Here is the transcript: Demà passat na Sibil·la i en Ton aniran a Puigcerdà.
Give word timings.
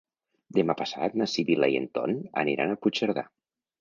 Demà 0.57 0.75
passat 0.79 1.19
na 1.21 1.27
Sibil·la 1.33 1.69
i 1.75 1.79
en 1.81 1.87
Ton 1.99 2.17
aniran 2.45 2.75
a 2.75 2.79
Puigcerdà. 2.87 3.29